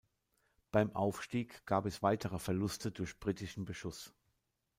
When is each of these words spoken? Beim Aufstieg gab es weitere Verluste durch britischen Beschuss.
Beim 0.71 0.95
Aufstieg 0.95 1.63
gab 1.67 1.85
es 1.85 2.01
weitere 2.01 2.39
Verluste 2.39 2.89
durch 2.89 3.19
britischen 3.19 3.65
Beschuss. 3.65 4.15